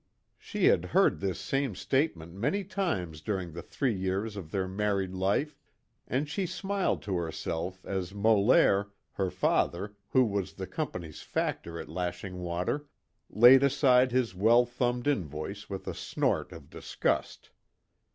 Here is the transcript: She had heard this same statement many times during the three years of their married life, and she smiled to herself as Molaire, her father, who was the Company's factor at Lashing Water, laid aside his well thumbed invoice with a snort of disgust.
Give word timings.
She 0.39 0.65
had 0.65 0.83
heard 0.85 1.19
this 1.19 1.39
same 1.39 1.75
statement 1.75 2.33
many 2.33 2.63
times 2.63 3.21
during 3.21 3.51
the 3.51 3.61
three 3.61 3.93
years 3.93 4.35
of 4.35 4.49
their 4.49 4.67
married 4.67 5.13
life, 5.13 5.59
and 6.07 6.27
she 6.27 6.47
smiled 6.47 7.03
to 7.03 7.17
herself 7.17 7.85
as 7.85 8.11
Molaire, 8.11 8.89
her 9.11 9.29
father, 9.29 9.93
who 10.09 10.25
was 10.25 10.53
the 10.53 10.65
Company's 10.65 11.21
factor 11.21 11.79
at 11.79 11.87
Lashing 11.87 12.39
Water, 12.39 12.87
laid 13.29 13.61
aside 13.61 14.11
his 14.11 14.33
well 14.33 14.65
thumbed 14.65 15.05
invoice 15.05 15.69
with 15.69 15.87
a 15.87 15.93
snort 15.93 16.51
of 16.51 16.71
disgust. 16.71 17.51